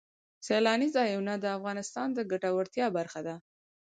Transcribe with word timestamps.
سیلانی 0.45 0.87
ځایونه 0.95 1.33
د 1.37 1.45
افغانانو 1.57 2.15
د 2.15 2.19
ګټورتیا 2.31 2.87
برخه 2.97 3.19
ده. 3.27 3.35